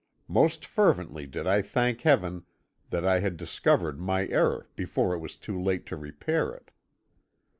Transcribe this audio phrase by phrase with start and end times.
[0.27, 2.43] Most fervently did I thank Heaven
[2.89, 6.71] that I had discovered my error before it was too late to repair it.